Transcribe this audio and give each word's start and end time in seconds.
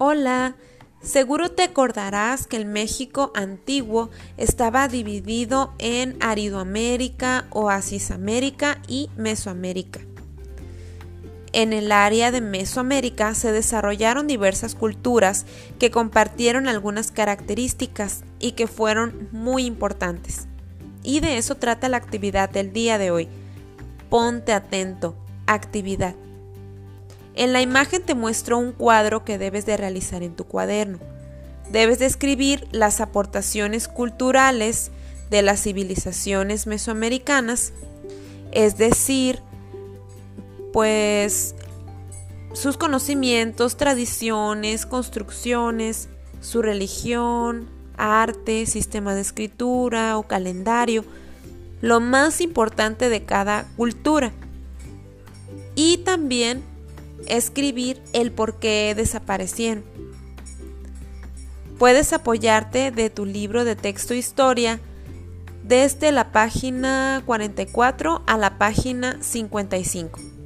Hola, 0.00 0.54
seguro 1.02 1.50
te 1.50 1.64
acordarás 1.64 2.46
que 2.46 2.56
el 2.56 2.66
México 2.66 3.32
antiguo 3.34 4.10
estaba 4.36 4.86
dividido 4.86 5.74
en 5.78 6.16
Aridoamérica, 6.20 7.48
Oasisamérica 7.50 8.80
y 8.86 9.10
Mesoamérica. 9.16 9.98
En 11.52 11.72
el 11.72 11.90
área 11.90 12.30
de 12.30 12.40
Mesoamérica 12.40 13.34
se 13.34 13.50
desarrollaron 13.50 14.28
diversas 14.28 14.76
culturas 14.76 15.46
que 15.80 15.90
compartieron 15.90 16.68
algunas 16.68 17.10
características 17.10 18.22
y 18.38 18.52
que 18.52 18.68
fueron 18.68 19.28
muy 19.32 19.64
importantes. 19.64 20.46
Y 21.02 21.18
de 21.18 21.38
eso 21.38 21.56
trata 21.56 21.88
la 21.88 21.96
actividad 21.96 22.48
del 22.48 22.72
día 22.72 22.98
de 22.98 23.10
hoy. 23.10 23.28
Ponte 24.10 24.52
atento, 24.52 25.16
actividad. 25.48 26.14
En 27.38 27.52
la 27.52 27.62
imagen 27.62 28.02
te 28.02 28.16
muestro 28.16 28.58
un 28.58 28.72
cuadro 28.72 29.24
que 29.24 29.38
debes 29.38 29.64
de 29.64 29.76
realizar 29.76 30.24
en 30.24 30.34
tu 30.34 30.42
cuaderno. 30.42 30.98
Debes 31.70 32.00
describir 32.00 32.66
las 32.72 33.00
aportaciones 33.00 33.86
culturales 33.86 34.90
de 35.30 35.42
las 35.42 35.62
civilizaciones 35.62 36.66
mesoamericanas, 36.66 37.72
es 38.50 38.76
decir, 38.76 39.40
pues 40.72 41.54
sus 42.54 42.76
conocimientos, 42.76 43.76
tradiciones, 43.76 44.84
construcciones, 44.84 46.08
su 46.40 46.60
religión, 46.60 47.68
arte, 47.96 48.66
sistema 48.66 49.14
de 49.14 49.20
escritura 49.20 50.18
o 50.18 50.24
calendario, 50.24 51.04
lo 51.82 52.00
más 52.00 52.40
importante 52.40 53.08
de 53.08 53.24
cada 53.24 53.64
cultura. 53.76 54.32
Y 55.76 55.98
también 55.98 56.64
escribir 57.26 58.02
el 58.12 58.32
por 58.32 58.58
qué 58.58 58.94
desaparecieron. 58.96 59.84
Puedes 61.78 62.12
apoyarte 62.12 62.90
de 62.90 63.10
tu 63.10 63.24
libro 63.24 63.64
de 63.64 63.76
texto 63.76 64.14
historia 64.14 64.80
desde 65.62 66.12
la 66.12 66.32
página 66.32 67.22
44 67.26 68.22
a 68.26 68.36
la 68.36 68.58
página 68.58 69.22
55. 69.22 70.37